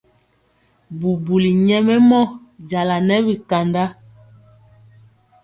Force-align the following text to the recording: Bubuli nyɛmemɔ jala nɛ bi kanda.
Bubuli 0.99 1.51
nyɛmemɔ 1.65 2.21
jala 2.69 2.95
nɛ 3.07 3.15
bi 3.25 3.35
kanda. 3.49 3.83